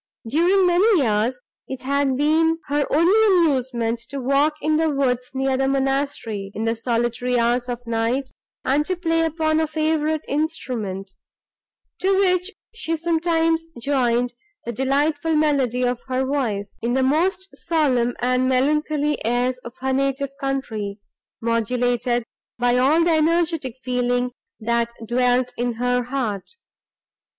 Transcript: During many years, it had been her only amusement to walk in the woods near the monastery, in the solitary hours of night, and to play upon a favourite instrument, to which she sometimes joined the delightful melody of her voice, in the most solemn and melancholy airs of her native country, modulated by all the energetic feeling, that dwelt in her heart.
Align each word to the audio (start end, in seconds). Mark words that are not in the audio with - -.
During 0.27 0.65
many 0.65 1.03
years, 1.03 1.39
it 1.67 1.83
had 1.83 2.17
been 2.17 2.57
her 2.69 2.87
only 2.91 3.27
amusement 3.27 3.99
to 4.09 4.19
walk 4.19 4.55
in 4.59 4.77
the 4.77 4.89
woods 4.89 5.29
near 5.35 5.57
the 5.57 5.67
monastery, 5.67 6.51
in 6.55 6.63
the 6.65 6.73
solitary 6.73 7.37
hours 7.37 7.69
of 7.69 7.85
night, 7.85 8.31
and 8.65 8.83
to 8.87 8.95
play 8.95 9.21
upon 9.21 9.59
a 9.59 9.67
favourite 9.67 10.21
instrument, 10.27 11.11
to 11.99 12.17
which 12.17 12.49
she 12.73 12.95
sometimes 12.97 13.67
joined 13.79 14.33
the 14.65 14.71
delightful 14.71 15.35
melody 15.35 15.83
of 15.83 16.01
her 16.07 16.25
voice, 16.25 16.79
in 16.81 16.95
the 16.95 17.03
most 17.03 17.49
solemn 17.55 18.15
and 18.21 18.49
melancholy 18.49 19.23
airs 19.23 19.59
of 19.59 19.77
her 19.81 19.93
native 19.93 20.31
country, 20.39 20.97
modulated 21.41 22.23
by 22.57 22.75
all 22.75 23.03
the 23.03 23.11
energetic 23.11 23.77
feeling, 23.77 24.31
that 24.59 24.91
dwelt 25.05 25.53
in 25.59 25.73
her 25.73 26.01
heart. 26.05 26.55